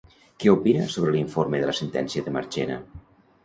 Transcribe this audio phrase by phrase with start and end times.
[0.43, 2.83] Què opina sobre l'informe de la sentència de Marchena?